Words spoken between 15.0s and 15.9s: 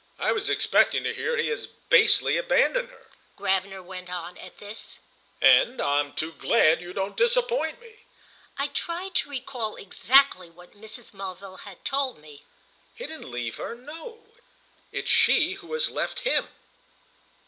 she who has